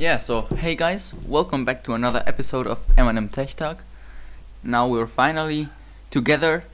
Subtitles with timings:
[0.00, 3.84] Yeah, so hey guys, welcome back to another episode of M&M Tech Talk.
[4.62, 5.68] Now we're finally
[6.10, 6.64] together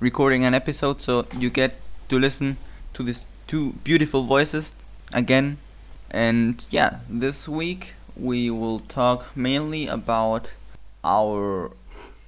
[0.00, 1.76] recording an episode, so you get
[2.08, 2.56] to listen
[2.94, 4.74] to these two beautiful voices
[5.12, 5.58] again.
[6.10, 10.54] And yeah, this week we will talk mainly about
[11.04, 11.70] our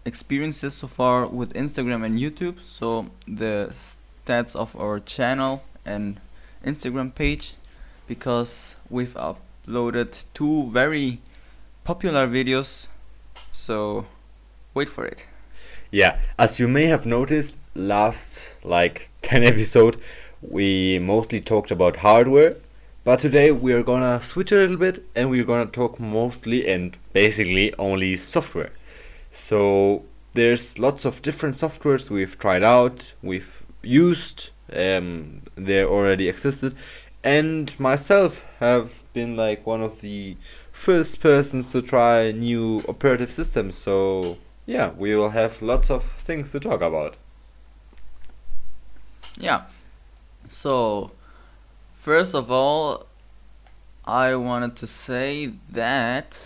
[0.04, 2.58] experiences so far with Instagram and YouTube.
[2.68, 3.74] So the
[4.24, 6.20] stats of our channel and
[6.64, 7.54] Instagram page
[8.06, 9.16] because we've
[9.66, 11.20] uploaded two very
[11.84, 12.86] popular videos.
[13.52, 14.06] So
[14.74, 15.26] wait for it.
[15.90, 20.00] Yeah, as you may have noticed, last like 10 episode,
[20.40, 22.56] we mostly talked about hardware,
[23.04, 26.96] but today we are gonna switch a little bit and we're gonna talk mostly and
[27.12, 28.72] basically only software.
[29.30, 30.04] So
[30.34, 36.74] there's lots of different softwares we've tried out, we've used, um, they already existed,
[37.22, 40.36] and myself have been like one of the
[40.72, 43.76] first persons to try new operative systems.
[43.76, 47.18] So yeah, we will have lots of things to talk about.
[49.36, 49.62] Yeah.
[50.48, 51.12] So,
[51.94, 53.06] first of all,
[54.04, 56.36] I wanted to say that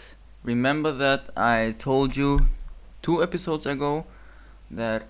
[0.42, 2.48] remember that I told you
[3.03, 4.05] two episodes ago
[4.70, 5.06] that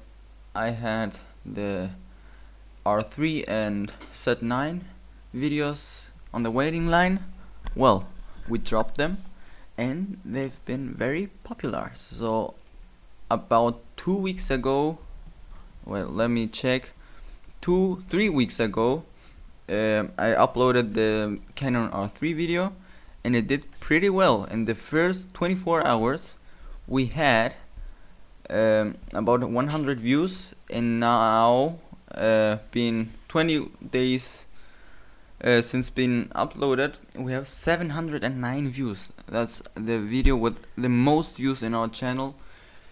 [0.54, 1.90] I had the
[2.84, 4.80] R3 and Z9
[5.34, 7.24] videos on the waiting line.
[7.76, 8.08] Well,
[8.48, 9.18] we dropped them
[9.76, 11.92] and they've been very popular.
[11.94, 12.54] So,
[13.30, 14.96] about two weeks ago,
[15.84, 16.92] well, let me check
[17.60, 19.04] two, three weeks ago,
[19.68, 22.72] um, I uploaded the Canon R3 video
[23.22, 24.44] and it did pretty well.
[24.44, 26.36] In the first 24 hours,
[26.86, 27.56] we had
[28.48, 31.78] um, about 100 views, and now,
[32.14, 34.45] uh, been 20 days
[35.42, 39.08] uh, since being uploaded, we have 709 views.
[39.26, 42.36] That's the video with the most views in our channel,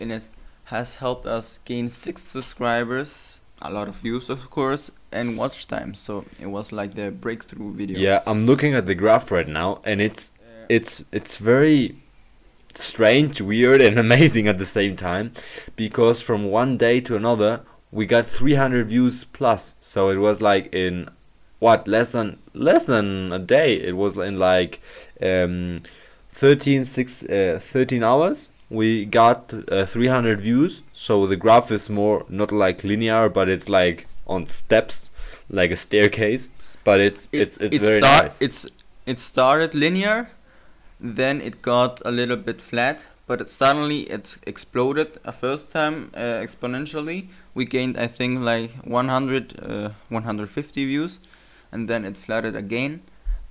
[0.01, 0.25] and it
[0.65, 5.95] has helped us gain six subscribers a lot of views of course and watch time
[5.95, 9.81] so it was like the breakthrough video Yeah, I'm looking at the graph right now,
[9.85, 10.33] and it's
[10.69, 11.97] it's it's very
[12.75, 15.33] strange, weird, and amazing at the same time,
[15.77, 17.61] because from one day to another
[17.93, 19.77] we got 300 views plus.
[19.81, 21.09] So it was like in
[21.65, 23.71] what less than less than a day.
[23.91, 24.81] It was in like
[25.23, 25.83] um,
[26.33, 28.51] 13 six uh, 13 hours.
[28.69, 30.83] We got uh, 300 views.
[30.93, 35.11] So the graph is more not like linear, but it's like on steps,
[35.49, 36.77] like a staircase.
[36.85, 38.43] But it's it's it's it very start, nice.
[38.43, 38.67] it's
[39.07, 40.29] it started linear
[41.01, 46.11] then it got a little bit flat but it suddenly it exploded a first time
[46.15, 51.19] uh, exponentially we gained i think like 100 uh, 150 views
[51.75, 53.03] and then it flatted again.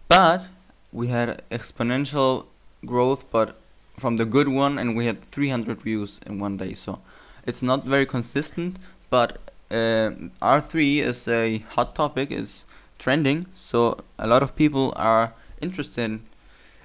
[0.07, 0.47] But
[0.91, 2.45] we had exponential
[2.85, 3.59] growth but
[3.99, 6.73] from the good one and we had 300 views in one day.
[6.73, 6.99] So
[7.45, 8.77] it's not very consistent
[9.09, 9.37] but
[9.69, 10.09] uh,
[10.41, 12.65] r3 is a hot topic it's
[12.97, 13.45] trending.
[13.53, 16.19] So a lot of people are interested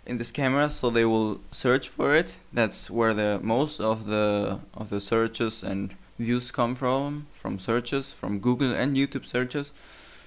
[0.06, 2.34] in this camera so they will search for it.
[2.52, 8.12] That's where the most of the of the searches and views come from from searches
[8.12, 9.70] from google and youtube searches.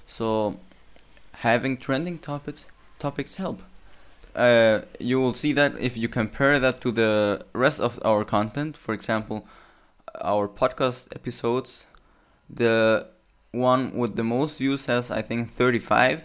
[0.07, 0.59] So
[1.41, 2.65] having trending topics
[2.99, 3.61] topics help.
[4.35, 8.77] Uh, you will see that if you compare that to the rest of our content
[8.77, 9.45] for example
[10.21, 11.85] our podcast episodes
[12.49, 13.05] the
[13.51, 16.21] one with the most views has i think 35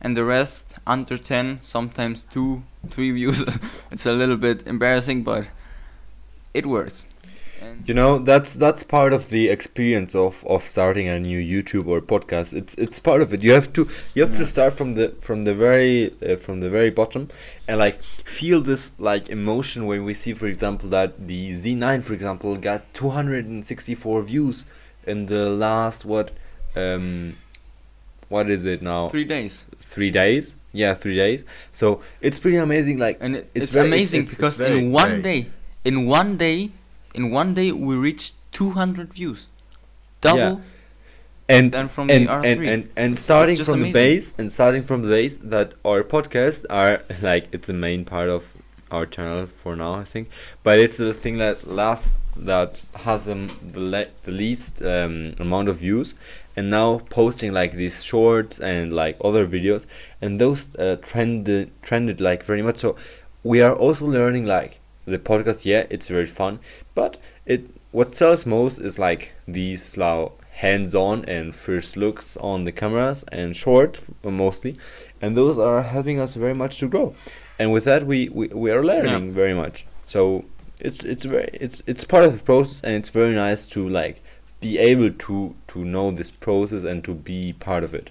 [0.00, 3.44] and the rest under 10 sometimes 2 3 views.
[3.90, 5.46] It's a little bit embarrassing but
[6.52, 7.06] it works
[7.64, 11.86] and You know, that's that's part of the experience of, of starting a new YouTube
[11.92, 12.52] or podcast.
[12.60, 13.42] It's it's part of it.
[13.42, 16.70] You have to you have to start from the from the very uh, from the
[16.70, 17.28] very bottom
[17.68, 22.12] and like feel this like emotion when we see, for example, that the Z9, for
[22.14, 24.64] example, got 264 views
[25.06, 26.30] in the last what
[26.76, 27.36] um
[28.28, 29.08] what is it now?
[29.08, 29.64] 3 days
[29.94, 30.54] Three days.
[30.72, 31.44] Yeah, three days.
[31.72, 32.98] So it's pretty amazing.
[32.98, 35.40] Like and it, it's, very- amazing it's- it's because very- in one very- day
[35.84, 36.72] in one day
[37.14, 39.46] in one day we reached 200 views.
[40.20, 40.56] Double Yeah.
[41.48, 44.82] and than from and, the R3 and and and starting from the base and starting
[44.82, 48.44] from the base that our podcasts are like it's the main part of
[48.90, 50.28] our channel for now I think.
[50.62, 55.68] But it's the thing that lasts that has um, the, le- the least um, amount
[55.68, 56.14] of views.
[56.56, 59.86] And now posting like these shorts and like other videos.
[60.22, 62.78] And those uh, trended trended like very much.
[62.78, 62.96] So
[63.42, 66.58] we are also learning like the podcast yeah it's very fun
[66.94, 67.62] but it
[67.92, 73.56] what sells most is like these like hands-on and first looks on the cameras and
[73.56, 74.76] short mostly
[75.20, 77.14] and those are helping us very much to grow
[77.58, 79.32] and with that we we, we are learning Yeah.
[79.34, 79.86] very much.
[80.06, 80.44] So
[80.80, 84.20] it's it's very it's it's part of the process, and it's very nice to like
[84.60, 88.10] be able to to know this process and to be part of it.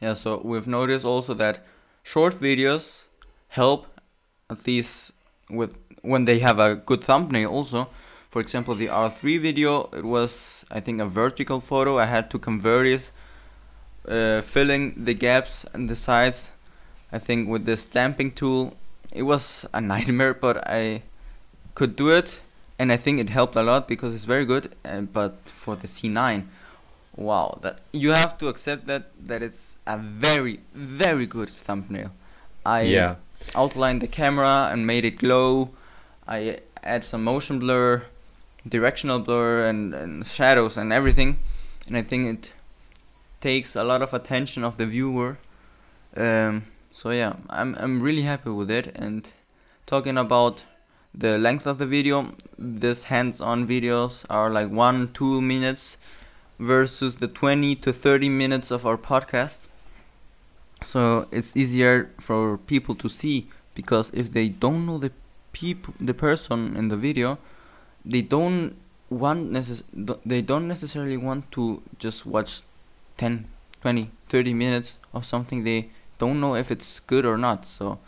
[0.00, 1.60] Yeah, so we've noticed also that
[2.02, 3.04] short videos
[3.48, 3.86] help
[4.50, 5.12] at least
[5.50, 7.88] with when they have a good thumbnail also.
[8.30, 11.98] For example, the R3 video, it was I think a vertical photo.
[11.98, 13.10] I had to convert it,
[14.08, 16.50] uh, filling the gaps and the sides.
[17.12, 18.76] I think with the stamping tool,
[19.12, 21.02] it was a nightmare, but I
[21.74, 22.40] could do it,
[22.78, 24.74] and I think it helped a lot because it's very good.
[24.84, 26.44] And but for the Z9,
[27.16, 32.10] wow, that you have to accept that that it's a very very good thumbnail.
[32.66, 33.16] I yeah,
[33.54, 35.70] outlined the camera and made it glow.
[36.26, 38.02] I add some motion blur,
[38.68, 41.38] directional blur, and, and shadows and everything,
[41.86, 42.52] and I think it
[43.40, 45.38] takes a lot of attention of the viewer.
[46.16, 48.92] Um, so yeah, I'm I'm really happy with it.
[48.94, 49.28] And
[49.86, 50.64] talking about
[51.12, 55.96] the length of the video, this hands-on videos are like one two minutes
[56.58, 59.58] versus the 20 to 30 minutes of our podcast
[60.82, 65.10] so it's easier for people to see because if they don't know the
[65.54, 67.38] people the person in the video
[68.04, 68.76] they don't
[69.08, 69.84] want necess-
[70.26, 72.60] they don't necessarily want to just watch
[73.16, 73.46] 10
[73.80, 77.98] 20 30 minutes of something they don't know if it's good or not so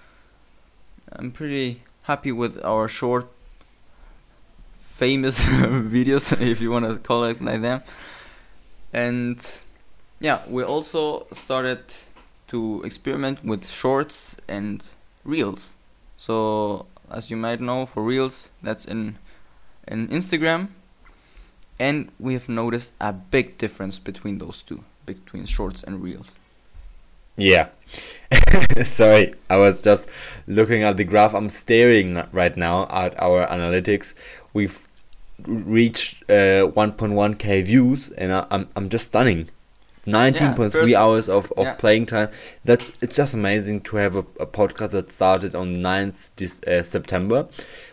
[1.12, 3.28] i'm pretty happy with our short
[4.82, 5.38] famous
[5.96, 7.86] videos if you want to call it like that
[8.92, 9.46] and
[10.20, 11.80] yeah we also started
[12.48, 14.82] to experiment with shorts and
[15.24, 15.74] reels.
[16.16, 19.18] So as you might know, for reels, that's in
[19.88, 20.68] in Instagram,
[21.78, 26.28] and we have noticed a big difference between those two, between shorts and reels.
[27.36, 27.68] yeah.
[28.84, 30.06] Sorry, I was just
[30.46, 31.34] looking at the graph.
[31.34, 34.14] I'm staring right now at our analytics.
[34.52, 34.80] We've
[35.46, 39.50] reached uh, 1.1k views, and I, I'm I'm just stunning.
[40.06, 41.74] 19.3 first- hours of, of yeah.
[41.74, 42.28] playing time.
[42.64, 46.82] That's it's just amazing to have a, a podcast that started on 9th this, uh,
[46.82, 47.48] September.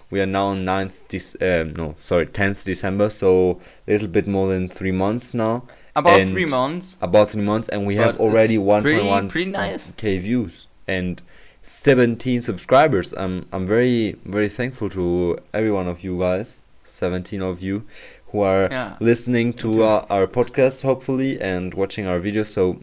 [0.09, 4.27] We are now on 9th this um, no sorry 10th December, so a little bit
[4.27, 5.63] more than three months now.
[5.95, 6.97] About And three months.
[7.01, 9.91] About three months, and we But have already it's 1.1 pretty nice.
[9.97, 11.21] k views and
[11.63, 13.13] 17 subscribers.
[13.13, 17.85] I'm I'm very very thankful to every one of you guys, 17 of you,
[18.33, 18.97] who are Yeah.
[18.99, 22.47] listening to our, our podcast hopefully and watching our videos.
[22.47, 22.81] So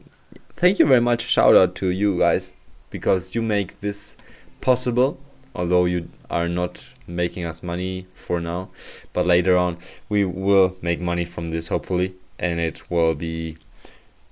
[0.56, 1.22] thank you very much.
[1.28, 2.52] Shout out to you guys
[2.88, 4.16] because you make this
[4.62, 5.18] possible.
[5.54, 8.68] Although you are not making us money for now,
[9.12, 9.76] but later on
[10.08, 13.56] we will make money from this hopefully, and it will be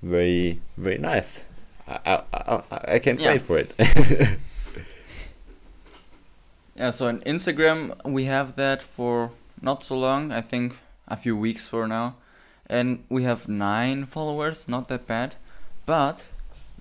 [0.01, 1.41] very very nice.
[1.85, 2.21] I I,
[2.71, 3.31] I, I can't Yeah.
[3.33, 3.69] wait for it.
[6.75, 9.31] Yeah, so on Instagram we have that for
[9.61, 10.77] not so long, I think
[11.09, 12.15] a few weeks for now.
[12.69, 15.35] And we have nine followers, not that bad.
[15.85, 16.23] But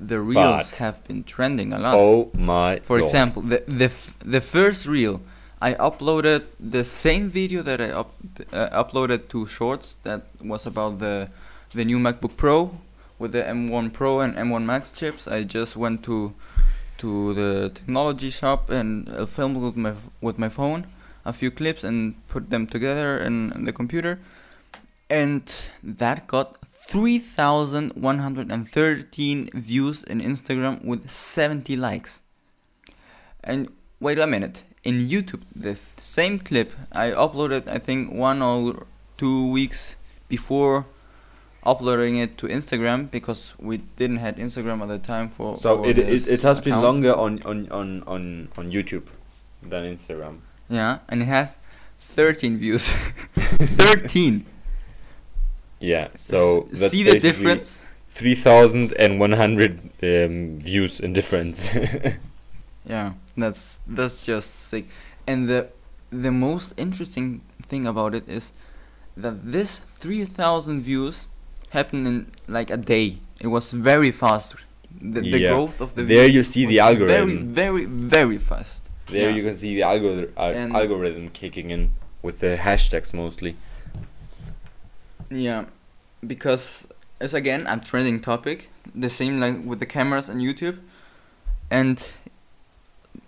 [0.01, 1.95] the reels But- have been trending a lot.
[1.95, 2.81] oh my!
[2.81, 3.05] For God.
[3.07, 5.21] example, the the f- the first reel,
[5.61, 8.15] I uploaded the same video that I up-
[8.53, 9.97] uh, uploaded to Shorts.
[10.03, 11.29] That was about the
[11.75, 12.71] the new MacBook Pro
[13.19, 15.27] with the M1 Pro and M1 Max chips.
[15.27, 16.33] I just went to
[16.99, 20.85] to the technology shop and uh, filmed with my f- with my phone
[21.29, 24.19] a few clips and put them together in, in the computer,
[25.09, 26.59] and that got.
[26.89, 32.23] 3,113 views in Instagram with 70 likes.
[33.45, 33.71] And
[34.01, 38.87] wait a minute, in YouTube, the same clip I uploaded, I think one or
[39.19, 39.97] two weeks
[40.29, 40.87] before
[41.65, 45.59] uploading it to Instagram because we didn't have Instagram at the time for.
[45.59, 49.07] So for it, it it has been longer on on on on on YouTube
[49.63, 50.39] than Instagram.
[50.69, 51.57] Yeah, and it has
[52.01, 52.89] 13 views.
[53.37, 54.45] 13.
[55.81, 56.09] Yeah.
[56.15, 57.79] So that's see the difference.
[58.11, 61.69] three thousand and one hundred um, views in difference.
[62.85, 64.87] Yeah, that's that's just sick.
[65.27, 65.69] And the
[66.11, 68.53] the most interesting thing about it is
[69.17, 71.27] that this 3000 views
[71.71, 73.19] happened in like a day.
[73.41, 74.57] It was very fast.
[75.03, 75.51] The, the Yeah.
[75.53, 77.49] growth of the There you see the algorithm.
[77.53, 78.88] Very very very fast.
[79.11, 79.37] There Yeah.
[79.37, 83.57] you can see the algor- al- And- algorithm kicking in with the hashtags mostly.
[85.31, 85.65] Yeah,
[86.27, 86.89] because
[87.21, 88.71] it's again a trending topic.
[88.95, 90.79] The same like with the cameras on YouTube,
[91.71, 92.05] and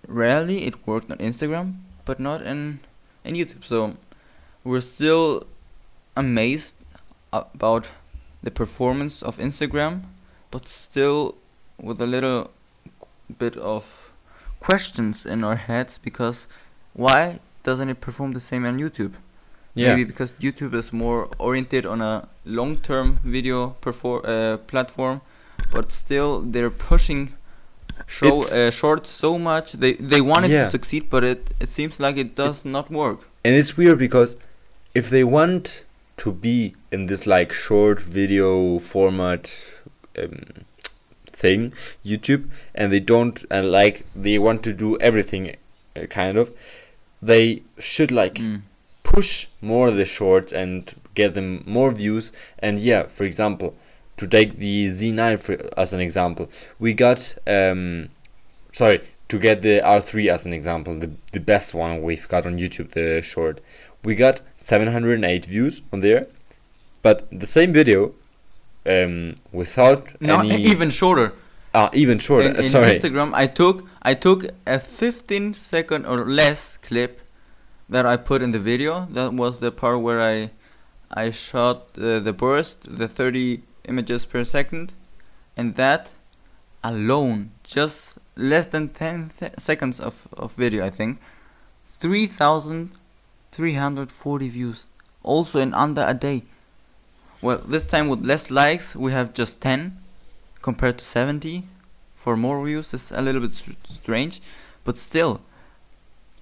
[0.06, 2.80] rarely it worked on Instagram, but not in
[3.24, 3.64] in YouTube.
[3.64, 3.96] So
[4.64, 5.46] we're still
[6.16, 6.74] amazed
[7.32, 7.88] about
[8.42, 10.02] the performance of Instagram,
[10.50, 11.34] but still
[11.80, 12.50] with a little
[13.38, 13.99] bit of
[14.60, 16.46] questions in our heads because
[16.92, 19.14] why doesn't it perform the same on YouTube?
[19.74, 19.88] Yeah.
[19.94, 25.20] Maybe because YouTube is more oriented on a long-term video perfor- uh, platform,
[25.72, 27.34] but still they're pushing
[28.06, 29.72] show uh, shorts so much.
[29.72, 30.64] They they want it Yeah.
[30.64, 33.20] to succeed, but it it seems like it does not work.
[33.44, 34.36] and it's weird because
[34.94, 35.84] if they want
[36.16, 39.50] to be in this like short video format
[40.18, 40.34] um,
[41.42, 41.72] thing
[42.04, 42.44] youtube
[42.74, 45.44] and they don't and like they want to do everything
[45.96, 46.50] uh, kind of
[47.30, 48.62] they should like Mm.
[49.02, 53.74] push more the shorts and get them more views and yeah for example
[54.16, 58.08] to take the z9 for, as an example we got um
[58.72, 62.56] sorry to get the r3 as an example the, the best one we've got on
[62.58, 63.60] youtube the short
[64.04, 66.26] we got 708 views on there
[67.02, 68.12] but the same video
[68.86, 71.32] um without Not any even shorter.
[71.74, 76.24] uh, even shorter in, in sorry Instagram, I took I took a 15 second or
[76.24, 77.20] less clip
[77.88, 79.06] that I put in the video.
[79.10, 80.50] That was the part where I
[81.12, 84.92] I shot uh, the burst, the 30 images per second,
[85.56, 86.12] and that
[86.84, 91.18] alone, just less than 10 th- seconds of of video, I think,
[92.00, 94.86] 3,340 views,
[95.22, 96.42] also in under a day.
[97.42, 99.96] Well, this time with less likes, we have just 10
[100.62, 101.64] compared to 70
[102.14, 104.42] for more views It's a little bit str- strange
[104.84, 105.40] but still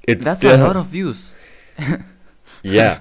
[0.02, 1.34] it's that's still a lot of views.
[2.62, 3.00] Yeah.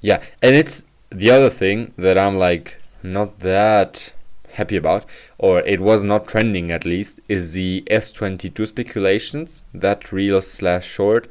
[0.00, 4.12] Yeah and it's the other thing that i'm like not that
[4.52, 5.04] happy about
[5.38, 11.30] or it was not trending at least is the s22 speculations that reel slash short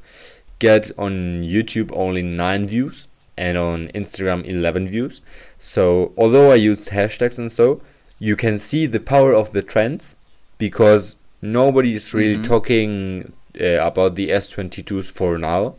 [0.59, 5.21] get on youtube only 9 views and on instagram 11 views.
[5.59, 7.81] So although i used hashtags and so
[8.19, 10.15] you can see the power of the trends
[10.57, 12.47] because nobody is really Mhm.
[12.47, 15.75] talking uh, about the s22s for now.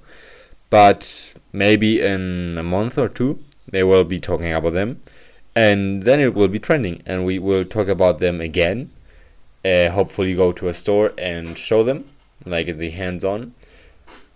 [0.70, 1.10] But
[1.52, 3.38] maybe in a month or two
[3.70, 5.00] they will be talking about them.
[5.56, 8.90] And then it will be trending and we will talk about them again.
[9.64, 12.04] Uh, hopefully go to a store and show them
[12.44, 13.54] like the hands on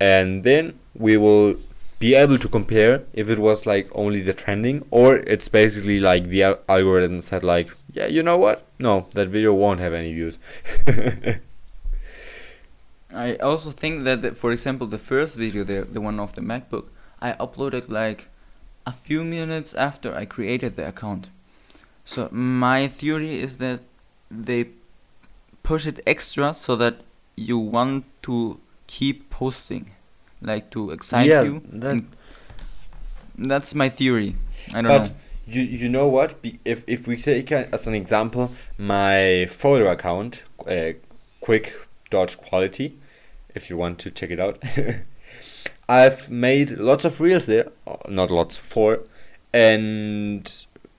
[0.01, 1.57] and then we will
[1.99, 6.29] be able to compare if it was like only the trending or it's basically like
[6.29, 8.67] the al- algorithm said like yeah you know what?
[8.79, 10.39] No that video won't have any views.
[13.13, 16.43] I also think that the, for example the first video the, the one of the
[16.43, 16.85] macbook
[17.21, 18.29] i uploaded like
[18.87, 21.29] a few minutes after i created the account.
[22.05, 23.81] So my theory is that
[24.31, 24.69] they
[25.63, 27.01] push it extra so that
[27.35, 29.91] you want to keep posting
[30.41, 31.63] like to excite Yeah, you?
[31.73, 32.05] that-
[33.37, 34.35] that's my theory.
[34.75, 35.11] I don't But know.
[35.47, 36.43] you you know what?
[36.43, 40.93] Be- If if we take as an example my photo account, uh,
[41.41, 41.73] quick
[42.11, 42.95] dodge quality,
[43.55, 44.63] if you want to check it out,
[45.89, 49.01] I've made lots of reels there, uh, not lots, four,
[49.53, 50.51] and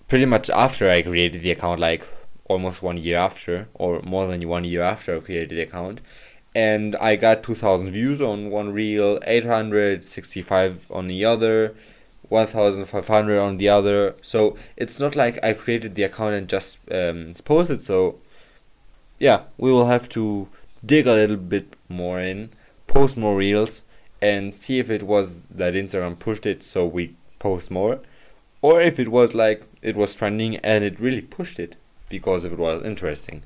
[0.07, 2.07] pretty much after I created the account, like
[2.47, 6.01] almost one year after, or more than one year after I created the account,
[6.55, 11.75] and I got 2,000 views on one reel, 865 on the other.
[12.29, 17.33] 1500 on the other so it's not like i created the account and just um,
[17.43, 18.19] posted so
[19.17, 20.47] yeah we will have to
[20.85, 22.49] dig a little bit more in
[22.87, 23.83] post more reels
[24.21, 27.99] and see if it was that instagram pushed it so we post more
[28.61, 31.75] or if it was like it was trending and it really pushed it
[32.09, 33.41] because it was interesting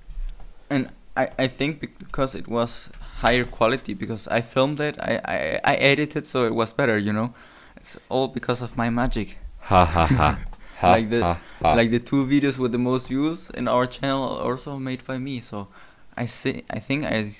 [0.69, 5.59] and I, I think because it was higher quality because I filmed it I, I,
[5.63, 7.33] I edited so it was better you know?
[7.77, 9.37] It's all because of my magic.
[9.59, 10.39] Ha ha ha.
[10.79, 11.73] Ha like the ha, ha.
[11.75, 15.17] like the two videos with the most views in our channel are also made by
[15.17, 15.69] me so
[16.17, 17.31] I see I think I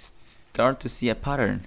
[0.54, 1.66] start to see a pattern.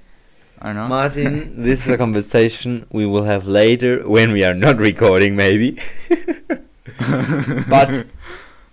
[0.60, 0.86] I don't know.
[0.86, 5.78] Martin, this is a conversation we will have later when we are not recording, maybe.
[7.68, 8.06] but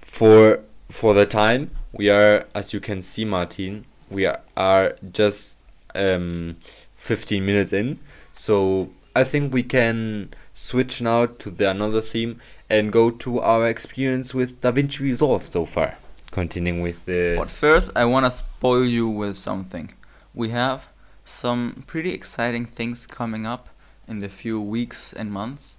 [0.01, 0.59] for
[0.89, 5.55] for the time, we are, as you can see, Martin, we are, are just
[5.95, 6.57] um,
[6.95, 7.99] 15 minutes in.
[8.33, 13.67] So I think we can switch now to the another theme and go to our
[13.67, 15.97] experience with DaVinci Resolve so far.
[16.31, 17.35] Continuing with the.
[17.37, 19.93] But first, I want to spoil you with something.
[20.33, 20.87] We have
[21.25, 23.69] some pretty exciting things coming up
[24.07, 25.77] in the few weeks and months.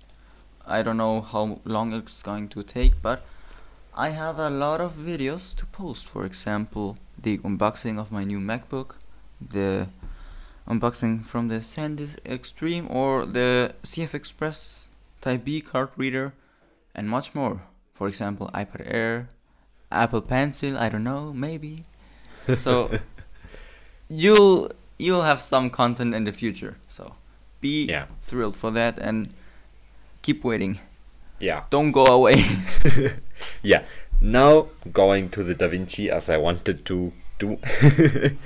[0.64, 3.24] I don't know how long it's going to take, but
[3.96, 6.06] I have a lot of videos to post.
[6.06, 8.96] For example, the unboxing of my new MacBook,
[9.40, 9.88] the
[10.68, 14.88] unboxing from the SanDisk Extreme, or the CF Express
[15.20, 16.32] Type B card reader,
[16.94, 17.62] and much more.
[17.94, 19.28] For example, iPad Air,
[19.92, 21.84] Apple Pencil, I don't know, maybe.
[22.58, 22.98] So
[24.08, 26.76] you'll you'll have some content in the future.
[26.88, 27.14] So
[27.60, 28.06] be Yeah.
[28.22, 29.32] thrilled for that and
[30.22, 30.80] keep waiting.
[31.38, 31.64] Yeah.
[31.70, 32.44] Don't go away.
[33.62, 33.84] yeah.
[34.20, 37.58] Now going to the DaVinci as I wanted to do.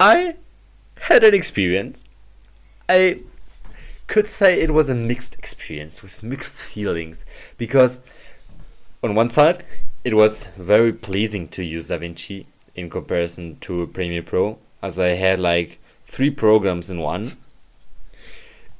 [0.00, 0.34] I
[1.00, 2.04] had an experience.
[2.88, 3.20] I
[4.06, 7.24] could say it was a mixed experience with mixed feelings
[7.56, 8.02] because
[9.02, 9.64] on one side
[10.04, 15.40] it was very pleasing to use DaVinci in comparison to Premiere Pro as I had
[15.40, 17.38] like three programs in one.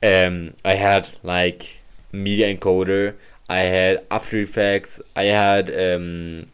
[0.02, 1.78] Um, I had like
[2.12, 3.14] media encoder,
[3.48, 6.46] I had After Effects, I had um,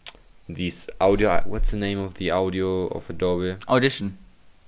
[0.49, 1.43] these audio.
[1.47, 3.57] What's the name of the audio of Adobe?
[3.69, 4.19] Audition.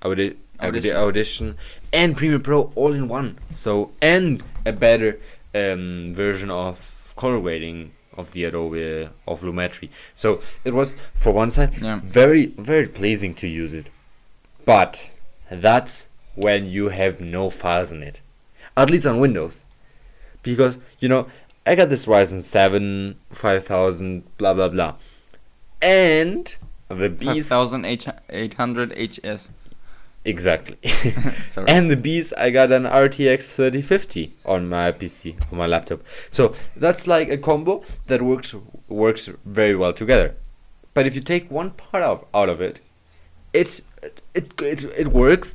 [0.03, 0.97] Audi- Audi- Audition.
[0.97, 1.59] Audition
[1.93, 3.39] and Premiere Pro all in one.
[3.53, 5.19] So and a better
[5.55, 9.89] um, version of color grading of the Adobe of Lumetri.
[10.15, 12.01] So it was for one side Yeah.
[12.05, 13.87] very very pleasing to use it,
[14.65, 15.11] but
[15.51, 18.21] that's when you have no files in it,
[18.77, 19.65] at least on Windows,
[20.43, 21.27] because you know
[21.67, 24.95] I got this Ryzen 7 5000 blah blah blah,
[25.81, 26.55] and
[26.89, 29.51] the beast 5800 HS.
[30.25, 30.79] exactly.
[31.69, 36.03] And the bees I got an RTX 3050 on my PC on my laptop.
[36.31, 38.55] So that's like a combo that works
[38.89, 40.35] works very well together.
[40.95, 42.81] But if you take one part out, out of it,
[43.53, 45.55] it's it, it it works,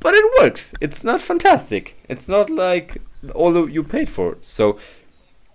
[0.00, 0.74] but it works.
[0.80, 1.96] It's not fantastic.
[2.08, 3.02] It's not like
[3.34, 4.32] all you paid for.
[4.32, 4.38] It.
[4.46, 4.78] So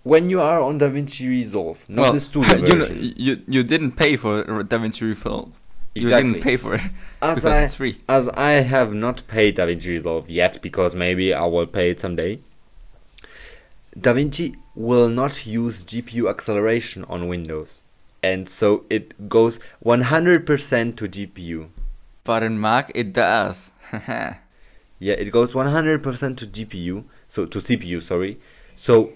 [0.04, 3.62] when you are on DaVinci Resolve, not well, the studio you, know, version, you you
[3.64, 5.52] didn't pay for DaVinci Resolve.
[5.96, 6.28] Exactly.
[6.28, 6.82] You didn't pay for it
[7.22, 7.98] as because I it's free.
[8.08, 12.38] as I have not paid DaVinci Resolve yet, because maybe I will pay it someday.
[13.98, 17.80] DaVinci will not use GPU acceleration on Windows,
[18.22, 21.68] and so it goes 100% to GPU.
[22.28, 23.72] In Mac it does.
[24.98, 28.38] Yeah, it goes 100% to GPU, so to CPU, sorry.
[28.74, 29.12] So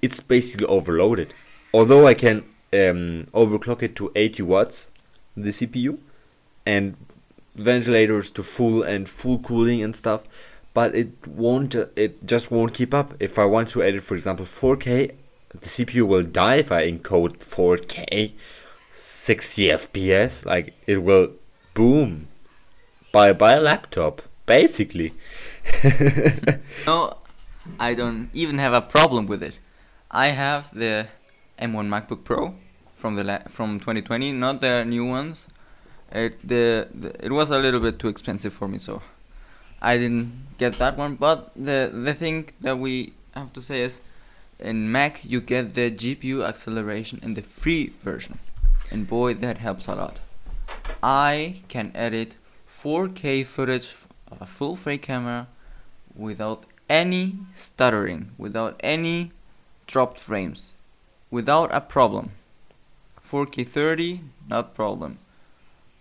[0.00, 1.34] it's basically overloaded.
[1.74, 2.38] Although I can
[2.72, 4.88] um, overclock it to 80 watts,
[5.36, 5.98] the CPU,
[6.64, 6.96] and
[7.54, 10.24] ventilators to full and full cooling and stuff,
[10.72, 11.74] but it won't.
[11.74, 13.14] Uh, it just won't keep up.
[13.20, 15.12] If I want to edit, for example, 4K,
[15.50, 18.32] the CPU will die if I encode 4K,
[18.96, 20.46] 60 FPS.
[20.46, 21.32] Like it will
[21.74, 22.28] boom.
[23.12, 25.12] Bye bye laptop, basically.
[26.86, 27.18] no,
[27.78, 29.58] I don't even have a problem with it.
[30.10, 31.08] I have the
[31.60, 32.54] M1 MacBook Pro
[32.96, 35.46] from the la- from 2020, not the new ones.
[36.10, 39.02] It the, the it was a little bit too expensive for me, so
[39.82, 41.16] I didn't get that one.
[41.16, 44.00] But the the thing that we have to say is,
[44.58, 48.38] in Mac you get the GPU acceleration in the free version,
[48.90, 50.20] and boy that helps a lot.
[51.02, 52.36] I can edit
[52.82, 53.94] 4K footage
[54.30, 55.46] of a full frame camera
[56.16, 59.30] without any stuttering, without any
[59.86, 60.72] dropped frames,
[61.30, 62.32] without a problem.
[63.30, 65.18] 4K 30, not problem.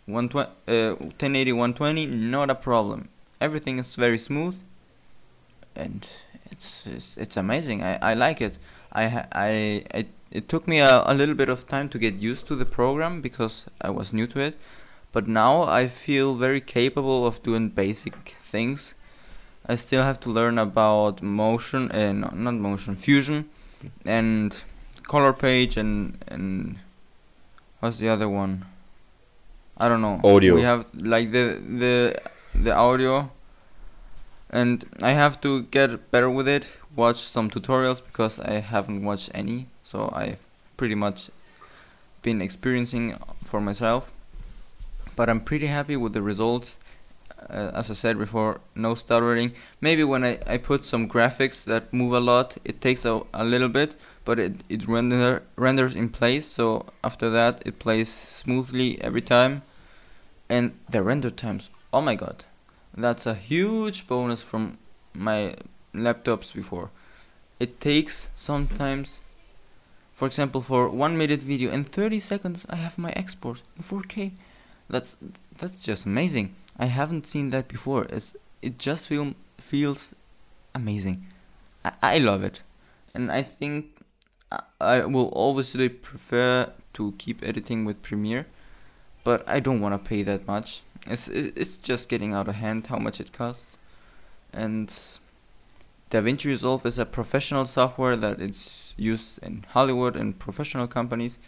[0.05, 3.09] 120, uh, 1080 120, not a problem.
[3.39, 4.59] Everything is very smooth,
[5.75, 6.07] and
[6.51, 7.83] it's it's, it's amazing.
[7.83, 8.57] I, I like it.
[8.91, 12.47] I I, I it took me a, a little bit of time to get used
[12.47, 14.57] to the program because I was new to it,
[15.11, 18.93] but now I feel very capable of doing basic things.
[19.67, 23.49] I still have to learn about motion uh, and not motion fusion
[24.05, 24.63] and
[25.03, 26.77] color page and and
[27.79, 28.65] what's the other one?
[29.77, 30.19] I don't know.
[30.23, 30.55] Audio.
[30.55, 32.21] We have like the the
[32.55, 33.31] the audio
[34.49, 36.65] and I have to get better with it.
[36.95, 40.39] Watch some tutorials because I haven't watched any, so I've
[40.75, 41.29] pretty much
[42.21, 44.11] been experiencing for myself.
[45.21, 46.79] But I'm pretty happy with the results.
[47.47, 49.51] Uh, as I said before, no stuttering.
[49.79, 53.45] Maybe when I, I put some graphics that move a lot, it takes a, a
[53.45, 56.47] little bit, but it, it render, renders in place.
[56.47, 59.61] So after that, it plays smoothly every time.
[60.49, 62.45] And the render times, oh my god,
[62.97, 64.79] that's a huge bonus from
[65.13, 65.53] my
[65.93, 66.89] laptops before.
[67.59, 69.21] It takes sometimes,
[70.11, 74.31] for example, for one minute video in 30 seconds, I have my export in 4K.
[74.91, 75.15] That's
[75.57, 76.53] that's just amazing.
[76.77, 78.03] I haven't seen that before.
[78.09, 80.13] It's it just feel feels
[80.75, 81.25] amazing.
[81.85, 82.61] I, I love it,
[83.13, 83.85] and I think
[84.51, 88.47] I, I will obviously prefer to keep editing with Premiere,
[89.23, 90.81] but I don't want to pay that much.
[91.07, 93.77] It's it's just getting out of hand how much it costs,
[94.51, 94.93] and
[96.09, 101.39] DaVinci Resolve is a professional software that is used in Hollywood and professional companies,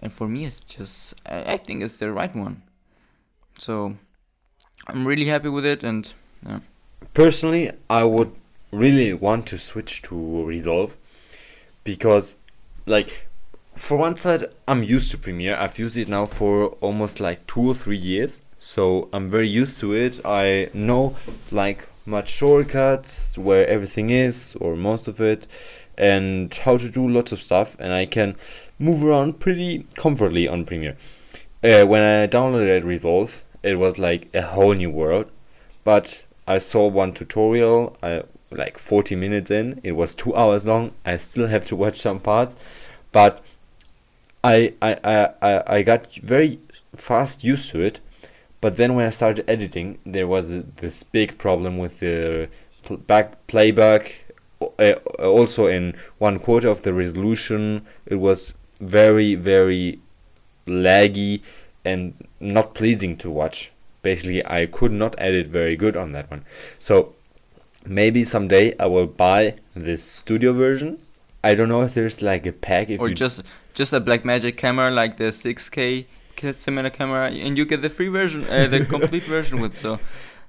[0.00, 2.62] and for me, it's just I, I think it's the right one.
[3.58, 3.96] So
[4.86, 6.12] I'm really happy with it, and
[6.46, 6.60] yeah.
[7.14, 8.32] Personally, I would
[8.72, 10.96] really want to switch to Resolve
[11.84, 12.36] because,
[12.86, 13.26] like,
[13.74, 15.56] for one side, I'm used to Premiere.
[15.56, 19.78] I've used it now for almost like two or three years, so I'm very used
[19.80, 20.20] to it.
[20.24, 21.16] I know
[21.50, 25.46] like much shortcuts where everything is or most of it,
[25.96, 28.36] and how to do lots of stuff, and I can
[28.78, 30.96] move around pretty comfortably on Premiere.
[31.64, 35.30] Uh, when I downloaded Resolve, it was like a whole new world,
[35.84, 37.96] but I saw one tutorial.
[38.02, 39.80] I like 40 minutes in.
[39.84, 40.92] It was two hours long.
[41.06, 42.56] I still have to watch some parts,
[43.12, 43.44] but
[44.42, 46.58] I I I I, I got very
[46.96, 48.00] fast used to it.
[48.60, 52.48] But then when I started editing, there was a, this big problem with the
[52.82, 54.24] pl- back playback.
[54.78, 60.00] Uh, also, in one quarter of the resolution, it was very very
[60.66, 61.42] laggy
[61.84, 63.70] and not pleasing to watch.
[64.02, 66.44] Basically, I could not edit very good on that one.
[66.78, 67.14] So
[67.84, 70.98] maybe someday I will buy this studio version.
[71.44, 73.42] I don't know if there's like a pack if or you just
[73.74, 76.04] just a Blackmagic camera like the 6K
[76.36, 79.98] ca- cinema camera, and you get the free version, uh, the complete version with so.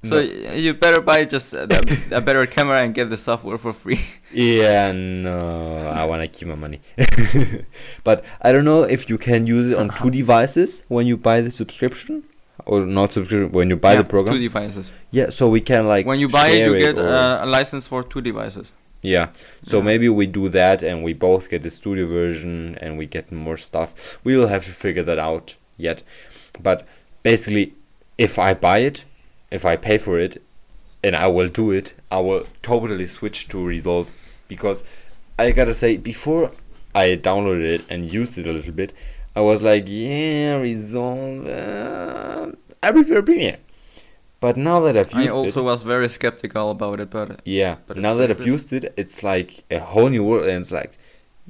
[0.04, 0.54] So No.
[0.54, 1.64] you better buy just a,
[2.12, 4.02] a better camera and get the software for free.
[4.34, 6.82] Yeah, no, I wanna keep my money.
[8.04, 11.42] but I don't know if you can use it on two devices when you buy
[11.42, 12.24] the subscription,
[12.66, 14.36] or not subscription when you buy Yeah, the program.
[14.36, 14.92] Two devices.
[15.12, 18.02] yeah, so we can like when you buy it, you get uh, a license for
[18.04, 18.74] two devices.
[19.04, 19.28] Yeah.
[19.64, 19.84] So Yeah.
[19.84, 23.58] maybe we do that and we both get the studio version and we get more
[23.58, 23.90] stuff.
[24.24, 26.04] We will have to figure that out yet.
[26.62, 26.88] But
[27.22, 27.74] basically,
[28.18, 29.04] if I buy it,
[29.54, 30.42] if I pay for it,
[31.04, 34.10] and I will do it, I will totally switch to Resolve
[34.48, 34.84] because
[35.38, 36.52] I gotta say, before
[36.96, 38.94] I downloaded it and used it a little bit,
[39.36, 43.58] I was like, yeah, Resolve, uh, I prefer Premiere.
[44.40, 47.42] But now that I've used it I also it, was very skeptical about it, but
[47.46, 50.72] yeah, But now that I've used it, it's like a whole new world, and it's
[50.72, 50.98] like,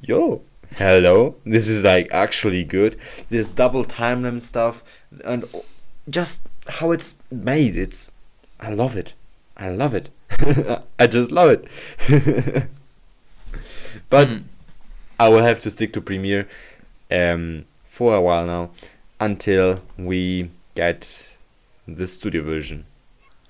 [0.02, 0.42] yo,
[0.76, 3.00] hello, this is like actually good.
[3.30, 4.84] This double timeline stuff,
[5.24, 5.46] and
[6.10, 8.12] just how it's made, it's,
[8.60, 9.14] I love it,
[9.58, 10.10] I love it,
[11.00, 11.68] I just love it.
[14.10, 14.44] but Mm.
[15.20, 16.48] I will have to stick to Premiere,
[17.12, 18.72] um, for a while now,
[19.20, 21.28] until we get
[21.88, 22.86] the studio version.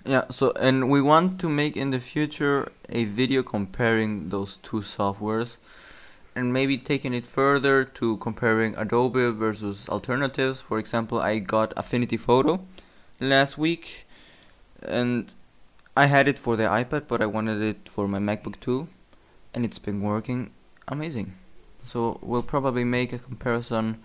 [0.06, 4.82] Yeah, so and we want to make in the future a video comparing those two
[4.82, 5.56] softwares
[6.36, 10.62] and maybe taking it further to comparing Adobe versus alternatives.
[10.62, 12.66] For example, I got Affinity Photo
[13.20, 14.06] last week
[14.82, 15.32] and
[15.96, 18.88] I had it for the iPad, but I wanted it for my MacBook too,
[19.54, 20.52] and it's been working
[20.88, 21.36] amazing.
[21.84, 24.02] So we'll probably make a comparison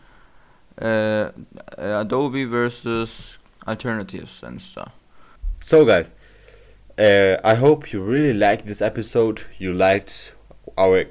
[0.81, 1.31] uh,
[1.79, 4.93] Adobe versus alternatives and stuff.
[5.61, 6.13] So, guys,
[6.99, 9.43] uh, I hope you really liked this episode.
[9.59, 10.33] You liked
[10.77, 11.07] our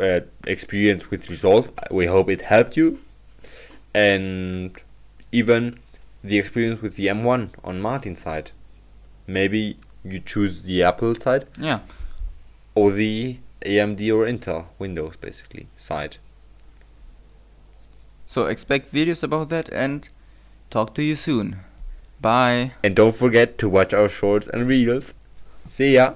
[0.00, 1.70] uh, experience with Resolve.
[1.90, 2.98] We hope it helped you,
[3.94, 4.72] and
[5.32, 5.78] even
[6.24, 8.50] the experience with the M1 on Martin's side.
[9.26, 11.80] Maybe you choose the Apple side Yeah.
[12.74, 16.16] or the AMD or Intel Windows, basically side.
[18.26, 20.08] So expect videos about that and
[20.70, 21.56] talk to you soon.
[22.20, 22.72] Bye.
[22.84, 25.14] And don't forget to watch our shorts and reels.
[25.66, 26.14] See ya.